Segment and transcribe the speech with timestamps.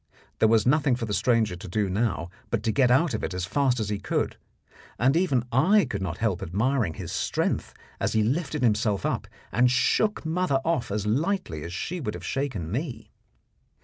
[0.39, 3.35] There was nothing for the stranger to do now but to get out of it
[3.35, 4.35] as fast as he could;
[4.97, 9.69] and even I could not help admiring his strength as he lifted himself up and
[9.69, 13.11] shook mother off as lightly as she would have shaken me.